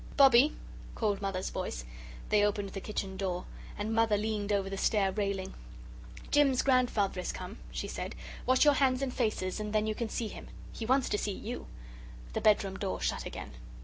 [0.17, 0.55] "Bobbie,"
[0.95, 1.85] called Mother's voice.
[2.29, 3.45] They opened the kitchen door,
[3.77, 5.53] and Mother leaned over the stair railing.
[6.31, 8.15] "Jim's grandfather has come," she said;
[8.47, 10.47] "wash your hands and faces and then you can see him.
[10.73, 11.67] He wants to see you!"
[12.33, 13.51] The bedroom door shut again.